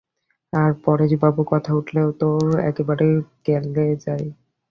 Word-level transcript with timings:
আর 0.53 0.71
পরেশবাবুর 0.83 1.45
কথা 1.51 1.71
উঠলে 1.73 2.01
ও 2.03 2.19
তো 2.21 2.29
একেবারে 2.69 3.05
গলে 3.67 3.95
যায়। 4.05 4.25